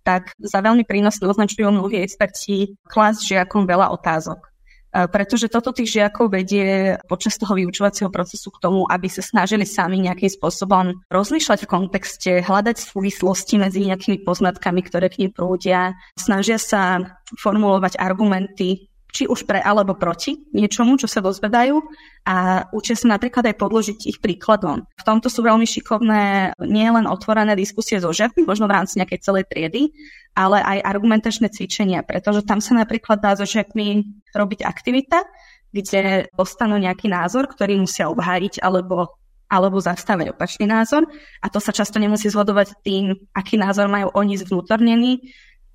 [0.03, 4.41] tak za veľmi prínosné označujú mnohí experti klas žiakom veľa otázok.
[4.89, 9.69] E, pretože toto tých žiakov vedie počas toho vyučovacieho procesu k tomu, aby sa snažili
[9.69, 15.93] sami nejakým spôsobom rozmýšľať v kontexte, hľadať súvislosti medzi nejakými poznatkami, ktoré k nim prúdia,
[16.17, 17.05] snažia sa
[17.37, 18.89] formulovať argumenty
[19.19, 21.75] či už pre alebo proti niečomu, čo sa dozvedajú
[22.23, 24.87] a učia sa napríklad aj podložiť ich príkladom.
[24.87, 29.19] V tomto sú veľmi šikovné nie len otvorené diskusie so žiakmi, možno v rámci nejakej
[29.19, 29.91] celej triedy,
[30.39, 35.27] ale aj argumentačné cvičenia, pretože tam sa napríklad dá so žiakmi robiť aktivita,
[35.75, 41.09] kde dostanú nejaký názor, ktorý musia obhájiť alebo alebo zastaviť opačný názor.
[41.41, 45.25] A to sa často nemusí zhodovať tým, aký názor majú oni zvnútornený,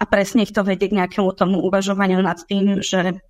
[0.02, 3.24] a presne ich to vedie k nejakému tomu uvažovaniu nad tým, že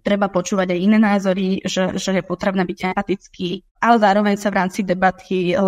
[0.00, 4.58] treba počúvať aj iné názory, že, že je potrebné byť empatický, ale zároveň sa v
[4.64, 5.60] rámci debatky eh,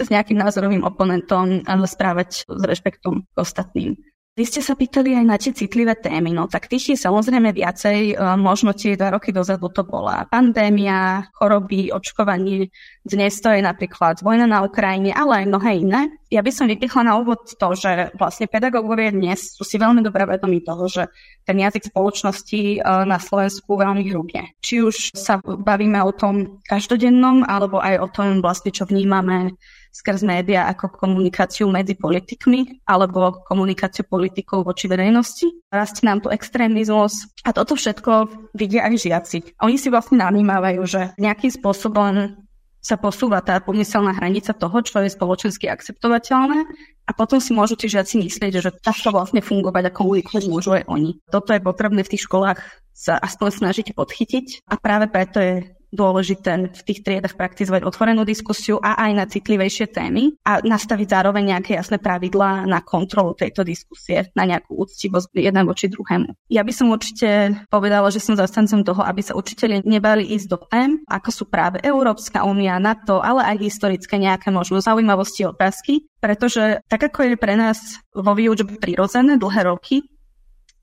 [0.00, 4.00] s nejakým názorovým oponentom správať s rešpektom k ostatným.
[4.38, 8.14] Vy ste sa pýtali aj na tie citlivé témy, no tak tých je samozrejme viacej,
[8.14, 12.70] e, možno tie dva roky dozadu to bola pandémia, choroby, očkovanie,
[13.02, 16.00] dnes to je napríklad vojna na Ukrajine, ale aj mnohé iné.
[16.30, 20.22] Ja by som vypichla na úvod to, že vlastne pedagógovia dnes sú si veľmi dobre
[20.30, 21.10] vedomí toho, že
[21.42, 24.54] ten jazyk spoločnosti e, na Slovensku veľmi hrubne.
[24.62, 29.58] Či už sa bavíme o tom každodennom, alebo aj o tom vlastne, čo vnímame
[29.90, 35.50] skrz média ako komunikáciu medzi politikmi alebo komunikáciu politikov voči verejnosti.
[35.70, 39.38] Rastie nám tu extrémizmus a toto všetko vidia aj žiaci.
[39.60, 42.38] Oni si vlastne nanímávajú, že nejakým spôsobom
[42.80, 46.64] sa posúva tá pomyselná hranica toho, čo je spoločensky akceptovateľné
[47.04, 50.88] a potom si môžu tí žiaci myslieť, že takto vlastne fungovať ako komunikovať môžu aj
[50.88, 51.20] oni.
[51.28, 52.62] Toto je potrebné v tých školách
[52.96, 58.78] sa aspoň snažiť podchytiť a práve preto je dôležité v tých triedach praktizovať otvorenú diskusiu
[58.78, 64.30] a aj na citlivejšie témy a nastaviť zároveň nejaké jasné pravidlá na kontrolu tejto diskusie,
[64.38, 66.50] na nejakú úctivosť jeden voči druhému.
[66.50, 70.58] Ja by som určite povedala, že som zastancom toho, aby sa učiteľi nebali ísť do
[70.70, 76.80] tém, ako sú práve Európska únia, NATO, ale aj historické nejaké možno zaujímavosti otázky, pretože
[76.86, 80.06] tak ako je pre nás vo výučbe prirodzené dlhé roky,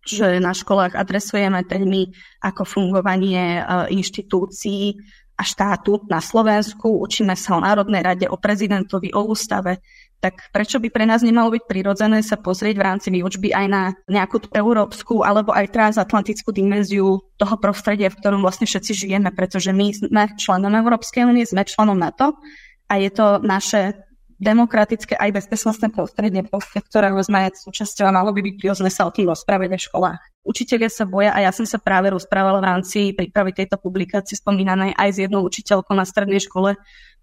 [0.08, 4.96] že na školách adresujeme témy ako fungovanie e, inštitúcií
[5.38, 9.86] a štátu na Slovensku, učíme sa o Národnej rade, o prezidentovi, o ústave,
[10.18, 13.84] tak prečo by pre nás nemalo byť prirodzené sa pozrieť v rámci výučby aj na
[14.10, 19.94] nejakú európsku alebo aj transatlantickú dimenziu toho prostredia, v ktorom vlastne všetci žijeme, pretože my
[19.94, 22.34] sme členom Európskej únie, sme členom NATO
[22.90, 24.07] a je to naše
[24.38, 29.30] demokratické aj bezpečnostné prostredie, ktorého sme súčasťou a malo by byť prirodzené sa o tým
[29.30, 30.22] rozprávať v školách.
[30.48, 34.96] Učiteľia sa boja a ja som sa práve rozprávala v rámci prípravy tejto publikácie spomínanej
[34.96, 36.78] aj s jednou učiteľkou na strednej škole,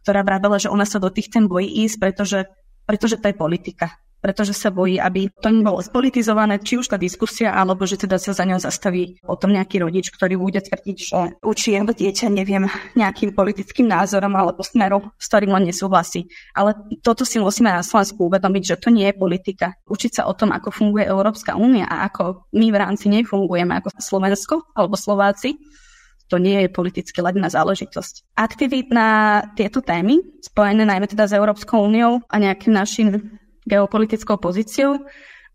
[0.04, 2.44] ktorá vravela, že ona sa do tých tém bojí ísť, pretože,
[2.84, 7.52] pretože to je politika pretože sa bojí, aby to nebolo spolitizované, či už tá diskusia,
[7.52, 11.76] alebo že teda sa za ňou zastaví potom nejaký rodič, ktorý bude tvrdiť, že učí
[11.76, 12.64] jeho dieťa, neviem,
[12.96, 16.32] nejakým politickým názorom alebo smerom, s ktorým on nesúhlasí.
[16.56, 16.72] Ale
[17.04, 19.76] toto si musíme na Slovensku uvedomiť, že to nie je politika.
[19.84, 23.76] Učiť sa o tom, ako funguje Európska únia a ako my v rámci nej fungujeme
[23.76, 25.60] ako Slovensko alebo Slováci,
[26.32, 28.32] to nie je politicky ladná záležitosť.
[28.40, 35.00] Aktivít na tieto témy, spojené najmä teda s Európskou úniou a nejakým našim geopolitickou pozíciou,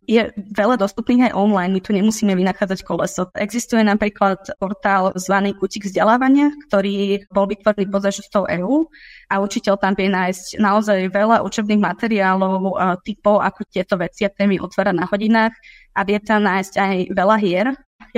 [0.09, 0.25] je
[0.57, 3.29] veľa dostupných aj online, my tu nemusíme vynachádzať koleso.
[3.37, 8.89] Existuje napríklad portál zvaný Kutik vzdelávania, ktorý bol vytvorený pod zažitosťou EÚ
[9.29, 12.73] a učiteľ tam vie nájsť naozaj veľa učebných materiálov,
[13.05, 15.53] typov, ako tieto veci a témy otvárať na hodinách
[15.93, 17.67] a vie tam nájsť aj veľa hier.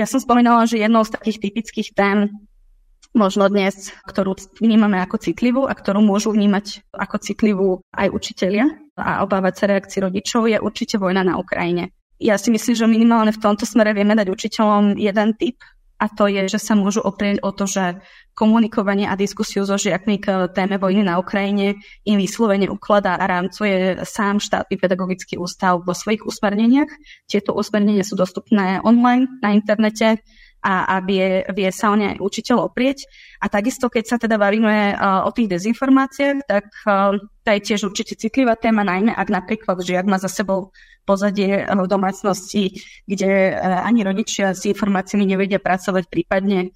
[0.00, 2.32] Ja som spomínala, že jednou z takých typických tém
[3.12, 4.32] možno dnes, ktorú
[4.64, 10.04] vnímame ako citlivú a ktorú môžu vnímať ako citlivú aj učitelia a obávať sa reakcií
[10.04, 11.92] rodičov, je určite vojna na Ukrajine.
[12.22, 15.58] Ja si myslím, že minimálne v tomto smere vieme dať učiteľom jeden tip
[16.02, 18.02] a to je, že sa môžu oprieť o to, že
[18.34, 24.02] komunikovanie a diskusiu so žiakmi k téme vojny na Ukrajine im vyslovene ukladá a rámcuje
[24.02, 26.90] sám štátny pedagogický ústav vo svojich usmerneniach.
[27.30, 30.18] Tieto usmernenia sú dostupné online na internete
[30.62, 33.04] a, a vie, vie sa o ne aj učiteľ oprieť.
[33.42, 37.80] A takisto, keď sa teda bavíme uh, o tých dezinformáciách, tak uh, to je tiež
[37.90, 40.70] určite citlivá téma, najmä ak napríklad žiak má za sebou
[41.02, 42.78] pozadie v domácnosti,
[43.10, 46.70] kde uh, ani rodičia s informáciami nevedia pracovať, prípadne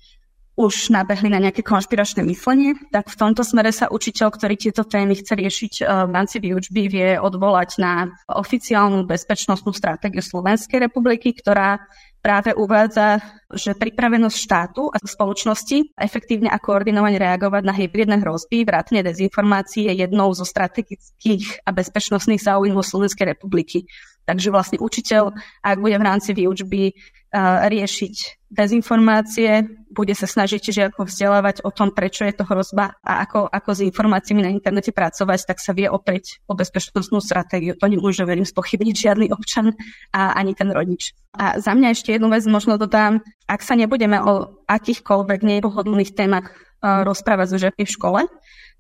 [0.57, 5.13] už nabehli na nejaké konšpiračné myslenie, tak v tomto smere sa učiteľ, ktorý tieto témy
[5.21, 11.77] chce riešiť v rámci výučby, vie odvolať na oficiálnu bezpečnostnú stratégiu Slovenskej republiky, ktorá
[12.25, 13.21] práve uvádza,
[13.53, 20.09] že pripravenosť štátu a spoločnosti efektívne a koordinovane reagovať na hybridné hrozby, vrátane dezinformácií je
[20.09, 23.87] jednou zo strategických a bezpečnostných záujmov Slovenskej republiky.
[24.27, 26.99] Takže vlastne učiteľ, ak bude v rámci výučby
[27.35, 33.51] riešiť dezinformácie, bude sa snažiť žiakov vzdelávať o tom, prečo je to hrozba a ako,
[33.51, 37.75] ako s informáciami na internete pracovať, tak sa vie opäť o bezpečnostnú stratégiu.
[37.77, 39.75] To nemôže, verím, spochybniť žiadny občan
[40.15, 41.13] a ani ten rodič.
[41.35, 46.55] A za mňa ešte jednu vec možno dodám, ak sa nebudeme o akýchkoľvek nepohodlných témach
[46.81, 48.21] rozprávať so žiakmi v škole,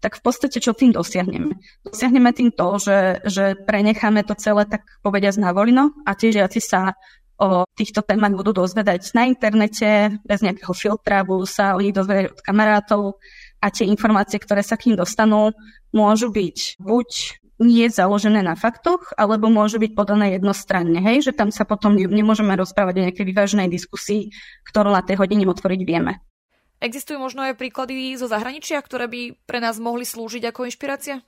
[0.05, 1.57] tak v podstate čo tým dosiahneme?
[1.81, 6.61] Dosiahneme tým to, že, že prenecháme to celé tak povediať na voľno a tie žiaci
[6.61, 6.93] sa
[7.37, 12.33] o týchto témach budú dozvedať na internete, bez nejakého filtra, budú sa o nich dozvedať
[12.33, 13.03] od kamarátov
[13.61, 15.53] a tie informácie, ktoré sa k ním dostanú,
[15.93, 17.09] môžu byť buď
[17.57, 22.53] nie založené na faktoch, alebo môžu byť podané jednostranne, hej, že tam sa potom nemôžeme
[22.53, 24.29] rozprávať o nejakej vyváženej diskusii,
[24.69, 26.21] ktorú na tej hodine otvoriť vieme.
[26.85, 31.25] Existujú možno aj príklady zo zahraničia, ktoré by pre nás mohli slúžiť ako inšpirácia?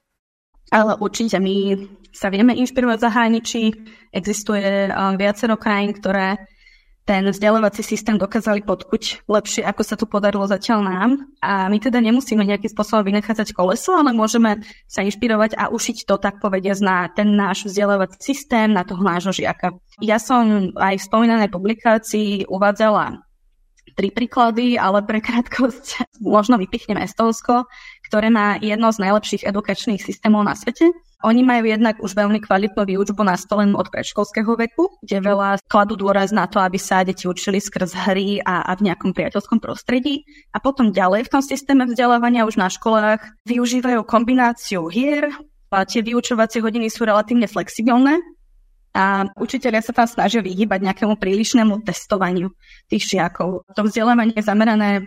[0.68, 3.62] Ale určite my sa vieme inšpirovať v zahraničí.
[4.12, 6.40] Existuje um, viacero krajín, ktoré
[7.09, 11.11] ten vzdelávací systém dokázali podkuť lepšie, ako sa tu podarilo zatiaľ nám.
[11.40, 16.20] A my teda nemusíme nejakým spôsobom vynechádzať koleso, ale môžeme sa inšpirovať a ušiť to,
[16.20, 19.72] tak povediať, na ten náš vzdelávací systém, na toho nášho žiaka.
[20.04, 23.24] Ja som aj v spomínanej publikácii uvádzala
[23.96, 27.64] tri príklady, ale pre krátkosť možno vypichnem Estonsko,
[28.09, 30.88] ktoré má jedno z najlepších edukačných systémov na svete.
[31.27, 36.31] Oni majú jednak už veľmi kvalitnú výučbu nastolenú od predškolského veku, kde veľa kladú dôraz
[36.31, 40.23] na to, aby sa deti učili skrz hry a, a v nejakom priateľskom prostredí.
[40.55, 45.29] A potom ďalej v tom systéme vzdelávania už na školách využívajú kombináciu hier,
[45.68, 48.16] a tie vyučovacie hodiny sú relatívne flexibilné,
[48.97, 52.51] a učiteľia sa tam snažia vyhýbať nejakému prílišnému testovaniu
[52.88, 53.68] tých žiakov.
[53.77, 55.07] To vzdelávanie je zamerané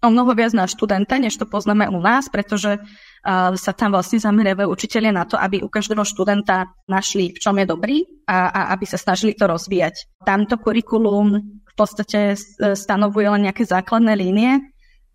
[0.00, 4.16] o mnoho viac na študenta, než to poznáme u nás, pretože uh, sa tam vlastne
[4.16, 8.60] zameriavajú učiteľia na to, aby u každého študenta našli, v čom je dobrý a, a
[8.72, 10.24] aby sa snažili to rozvíjať.
[10.24, 12.36] Tamto kurikulum v podstate
[12.76, 14.60] stanovuje len nejaké základné línie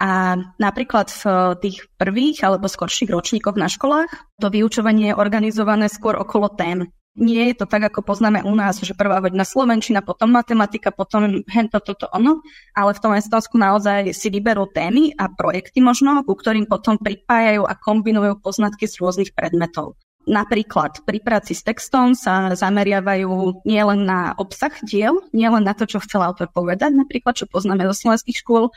[0.01, 1.23] a napríklad v
[1.63, 4.11] tých prvých alebo skorších ročníkoch na školách
[4.43, 8.83] to vyučovanie je organizované skôr okolo tém nie je to tak, ako poznáme u nás,
[8.83, 12.43] že prvá hodina slovenčina, potom matematika, potom hento, toto, ono,
[12.75, 17.63] ale v tom Estonsku naozaj si vyberú témy a projekty možno, ku ktorým potom pripájajú
[17.63, 19.95] a kombinujú poznatky z rôznych predmetov.
[20.25, 26.01] Napríklad pri práci s textom sa zameriavajú nielen na obsah diel, nielen na to, čo
[26.01, 28.73] chcel autor povedať, napríklad čo poznáme zo slovenských škôl,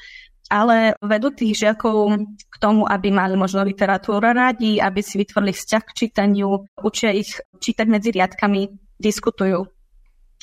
[0.48, 2.16] ale vedú tých žiakov
[2.48, 7.36] k tomu, aby mali možno literatúru radi, aby si vytvorili vzťah k čítaniu, učia ich
[7.60, 9.68] čítať medzi riadkami, diskutujú.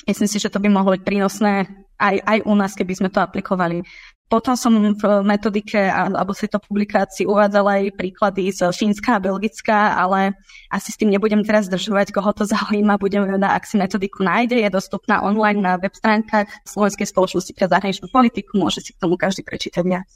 [0.06, 1.66] Myslím si, že to by mohlo byť prínosné
[1.98, 3.82] aj, aj u nás, keby sme to aplikovali.
[4.26, 9.94] Potom som v metodike alebo v tejto publikácii uvádzala aj príklady z Fínska a Belgická,
[9.94, 10.34] ale
[10.66, 12.98] asi s tým nebudem teraz zdržovať, koho to zaujíma.
[12.98, 14.58] Budem rada, ak si metodiku nájde.
[14.58, 18.58] Je dostupná online na web stránkach Slovenskej spoločnosti pre zahraničnú politiku.
[18.58, 20.10] Môže si k tomu každý prečítať viac.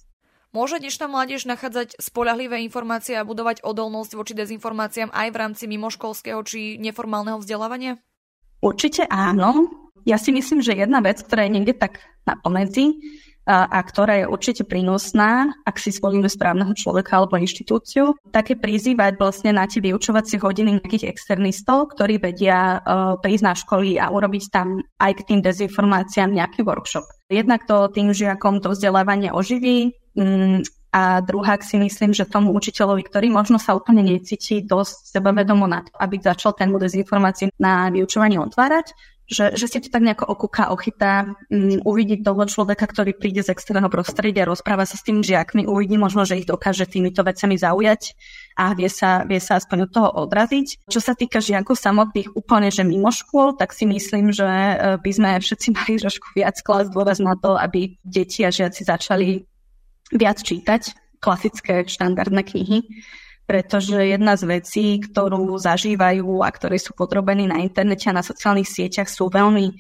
[0.51, 6.43] Môže dnešná mládež nachádzať spolahlivé informácie a budovať odolnosť voči dezinformáciám aj v rámci mimoškolského
[6.43, 8.03] či neformálneho vzdelávania?
[8.59, 9.71] Určite áno.
[10.03, 12.99] Ja si myslím, že jedna vec, ktorá je niekde tak na pomedzi,
[13.51, 19.19] a ktorá je určite prínosná, ak si zvolíme správneho človeka alebo inštitúciu, tak je prizývať
[19.19, 24.45] vlastne na tie vyučovacie hodiny nejakých externistov, ktorí vedia uh, prísť na školy a urobiť
[24.55, 27.05] tam aj k tým dezinformáciám nejaký workshop.
[27.27, 33.07] Jednak to tým žiakom to vzdelávanie oživí, um, a druhák si myslím, že tomu učiteľovi,
[33.07, 38.43] ktorý možno sa úplne necíti dosť sebavedomo na to, aby začal ten dezinformácií na vyučovanie
[38.43, 38.91] otvárať,
[39.31, 43.55] že, že si to tak nejako okúka, ochytá, um, uvidí toho človeka, ktorý príde z
[43.55, 48.19] externého prostredia, rozpráva sa s tými žiakmi, uvidí možno, že ich dokáže týmito vecami zaujať
[48.59, 50.91] a vie sa, vie sa aspoň od toho odraziť.
[50.91, 55.11] Čo sa týka žiakov samotných úplne, že mimo škôl, tak si myslím, že e, by
[55.15, 59.47] sme všetci mali trošku viac klas dôraz na to, aby deti a žiaci začali
[60.11, 62.83] viac čítať klasické štandardné knihy
[63.51, 68.71] pretože jedna z vecí, ktorú zažívajú a ktoré sú podrobení na internete a na sociálnych
[68.71, 69.75] sieťach sú veľmi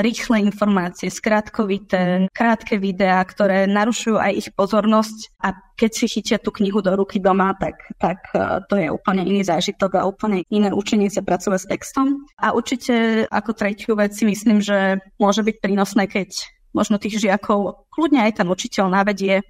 [0.00, 6.48] rýchle informácie, skrátkovité, krátke videá, ktoré narušujú aj ich pozornosť a keď si chytia tú
[6.48, 10.72] knihu do ruky doma, tak, tak e, to je úplne iný zážitok a úplne iné
[10.72, 12.24] učenie sa pracovať s textom.
[12.40, 16.32] A určite ako tretiu vec si myslím, že môže byť prínosné, keď
[16.72, 19.44] možno tých žiakov kľudne aj ten učiteľ navedie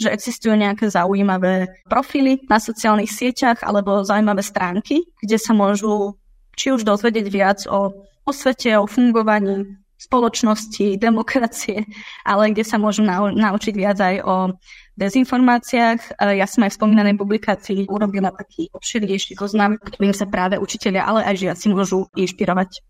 [0.00, 6.16] že existujú nejaké zaujímavé profily na sociálnych sieťach alebo zaujímavé stránky, kde sa môžu
[6.56, 7.92] či už dozvedieť viac o,
[8.24, 11.84] o svete, o fungovaní spoločnosti, demokracie,
[12.24, 14.56] ale kde sa môžu nau- naučiť viac aj o
[14.96, 16.16] dezinformáciách.
[16.16, 21.20] Ja som aj v spomínanej publikácii urobila taký obširnejší zoznam, ktorým sa práve učiteľia, ale
[21.28, 22.80] aj žiaci môžu inšpirovať.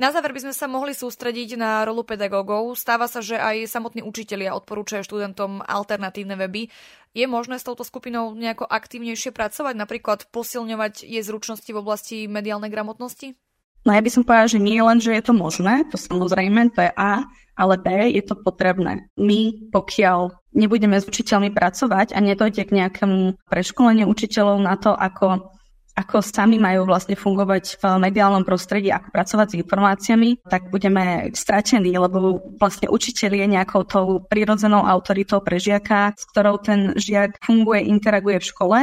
[0.00, 2.72] Na záver by sme sa mohli sústrediť na rolu pedagógov.
[2.72, 6.72] Stáva sa, že aj samotní učitelia odporúčajú študentom alternatívne weby.
[7.12, 12.72] Je možné s touto skupinou nejako aktívnejšie pracovať, napríklad posilňovať jej zručnosti v oblasti mediálnej
[12.72, 13.36] gramotnosti?
[13.84, 16.80] No ja by som povedala, že nie len, že je to možné, to samozrejme, to
[16.80, 17.28] je A,
[17.60, 19.04] ale B, je to potrebné.
[19.20, 25.59] My, pokiaľ nebudeme s učiteľmi pracovať a nedojde k nejakému preškoleniu učiteľov na to, ako
[26.00, 31.92] ako sami majú vlastne fungovať v mediálnom prostredí, ako pracovať s informáciami, tak budeme stratení,
[31.92, 37.84] lebo vlastne učiteľ je nejakou tou prirodzenou autoritou pre žiaka, s ktorou ten žiak funguje,
[37.84, 38.78] interaguje v škole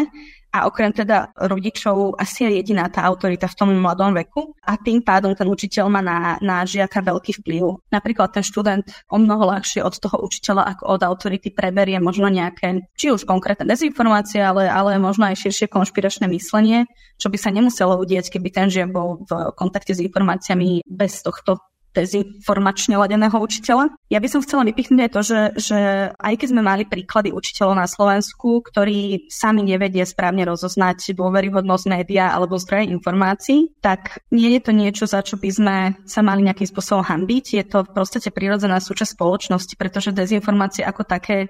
[0.54, 5.04] a okrem teda rodičov asi je jediná tá autorita v tom mladom veku a tým
[5.04, 7.84] pádom ten učiteľ má na, na žiaka veľký vplyv.
[7.92, 12.88] Napríklad ten študent o mnoho ľahšie od toho učiteľa ako od autority preberie možno nejaké,
[12.96, 16.88] či už konkrétne dezinformácie, ale, ale možno aj širšie konšpiračné myslenie,
[17.20, 21.60] čo by sa nemuselo udieť, keby ten žiak bol v kontakte s informáciami bez tohto
[21.98, 23.90] dezinformačne ladeného učiteľa.
[24.14, 25.80] Ja by som chcela vypichnúť aj to, že, že
[26.14, 32.30] aj keď sme mali príklady učiteľov na Slovensku, ktorí sami nevedie správne rozoznať dôveryhodnosť média
[32.30, 35.76] alebo zdroje informácií, tak nie je to niečo, za čo by sme
[36.06, 37.46] sa mali nejakým spôsobom hambiť.
[37.58, 41.50] Je to v podstate prirodzená súčasť spoločnosti, pretože dezinformácie ako také e,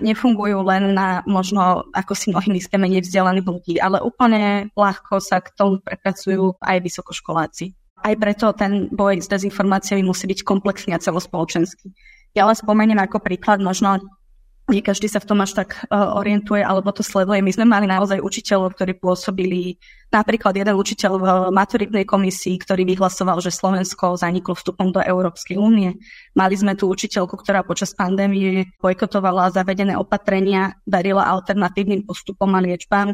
[0.00, 5.52] nefungujú len na možno, ako si mnohí myslíme, nevzdelaných ľudí, ale úplne ľahko sa k
[5.52, 11.88] tomu prepracujú aj vysokoškoláci aj preto ten boj s dezinformáciami musí byť komplexný a celospoločenský.
[12.36, 14.04] Ja len spomeniem ako príklad, možno
[14.64, 17.44] nie každý sa v tom až tak uh, orientuje alebo to sleduje.
[17.44, 19.76] My sme mali naozaj učiteľov, ktorí pôsobili,
[20.08, 26.00] napríklad jeden učiteľ v maturitnej komisii, ktorý vyhlasoval, že Slovensko zaniklo vstupom do Európskej únie.
[26.32, 33.12] Mali sme tu učiteľku, ktorá počas pandémie bojkotovala zavedené opatrenia, darila alternatívnym postupom a liečbám.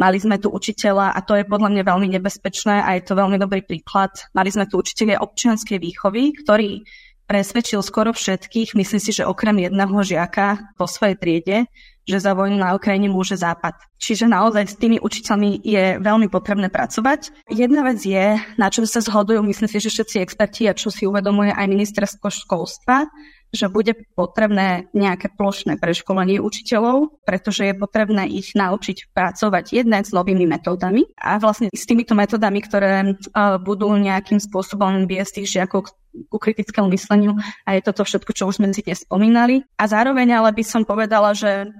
[0.00, 3.36] Mali sme tu učiteľa, a to je podľa mňa veľmi nebezpečné a je to veľmi
[3.36, 6.80] dobrý príklad, mali sme tu učiteľa občianskej výchovy, ktorý
[7.28, 11.58] presvedčil skoro všetkých, myslím si, že okrem jedného žiaka po svojej triede,
[12.08, 13.78] že za vojnu na Ukrajine môže západ.
[14.00, 17.30] Čiže naozaj s tými učiteľmi je veľmi potrebné pracovať.
[17.52, 21.06] Jedna vec je, na čom sa zhodujú, myslím si, že všetci experti a čo si
[21.06, 23.06] uvedomuje aj ministerstvo školstva,
[23.50, 30.14] že bude potrebné nejaké plošné preškolenie učiteľov, pretože je potrebné ich naučiť pracovať jednak s
[30.14, 35.90] novými metódami a vlastne s týmito metódami, ktoré uh, budú nejakým spôsobom viesť tých žiakov
[36.26, 39.62] ku kritickému mysleniu a je toto všetko, čo už sme si dnes spomínali.
[39.78, 41.70] A zároveň ale by som povedala, že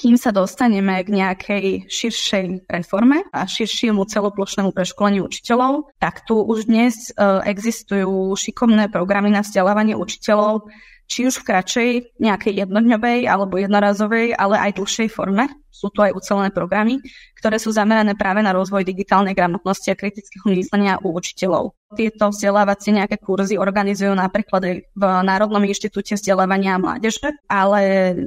[0.00, 6.72] kým sa dostaneme k nejakej širšej reforme a širšiemu celoplošnému preškoleniu učiteľov, tak tu už
[6.72, 10.72] dnes uh, existujú šikovné programy na vzdelávanie učiteľov,
[11.04, 15.52] či už v kratšej, nejakej jednodňovej alebo jednorazovej, ale aj dlhšej forme.
[15.70, 16.98] Sú tu aj ucelené programy,
[17.38, 21.72] ktoré sú zamerané práve na rozvoj digitálnej gramotnosti a kritického myslenia u učiteľov.
[21.90, 27.80] Tieto vzdelávacie nejaké kurzy organizujú napríklad aj v Národnom inštitúte vzdelávania a mládeže, ale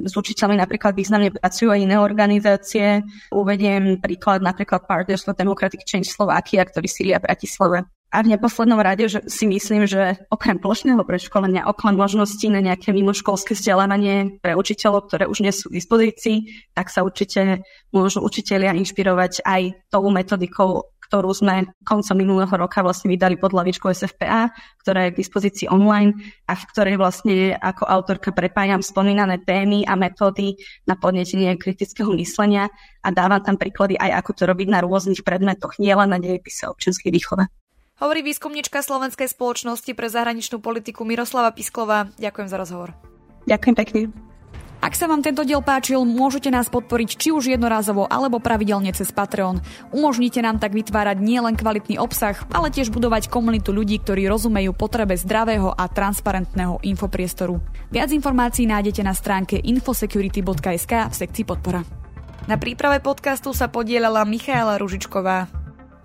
[0.04, 3.00] s učiteľmi napríklad významne pracujú aj iné organizácie.
[3.32, 7.88] Uvediem príklad napríklad Partners for Democratic Change Slovakia, ktorý sília v Bratislave.
[8.14, 12.94] A v neposlednom rade, že si myslím, že okrem plošného preškolenia, okrem možností na nejaké
[12.94, 18.70] mimoškolské vzdelávanie pre učiteľov, ktoré už nie sú k dispozícii, tak sa určite môžu učiteľia
[18.78, 24.54] inšpirovať aj tou metodikou, ktorú sme koncom minulého roka vlastne vydali pod hlavičkou SFPA,
[24.86, 26.14] ktorá je k dispozícii online
[26.46, 30.54] a v ktorej vlastne ako autorka prepájam spomínané témy a metódy
[30.86, 32.70] na podnetenie kritického myslenia
[33.02, 37.10] a dávam tam príklady aj ako to robiť na rôznych predmetoch, nielen na dejepise občianskej
[37.10, 37.63] výchove.
[37.94, 42.10] Hovorí výskumnička Slovenskej spoločnosti pre zahraničnú politiku Miroslava Pisklová.
[42.18, 42.90] Ďakujem za rozhovor.
[43.46, 44.00] Ďakujem pekne.
[44.84, 49.08] Ak sa vám tento diel páčil, môžete nás podporiť či už jednorázovo alebo pravidelne cez
[49.16, 49.64] Patreon.
[49.96, 55.16] Umožnite nám tak vytvárať nielen kvalitný obsah, ale tiež budovať komunitu ľudí, ktorí rozumejú potrebe
[55.16, 57.64] zdravého a transparentného infopriestoru.
[57.88, 61.80] Viac informácií nájdete na stránke infosecurity.sk v sekcii podpora.
[62.44, 65.63] Na príprave podcastu sa podielala Michaela Ružičková.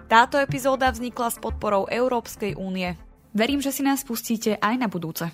[0.09, 2.97] Táto epizóda vznikla s podporou Európskej únie.
[3.29, 5.29] Verím, že si nás pustíte aj na budúce.